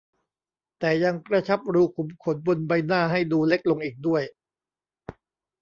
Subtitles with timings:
[0.79, 4.23] แต่ยังกระชับรูขุมขนบนใบหน้าให้ดูเล็กลงอีกด้วย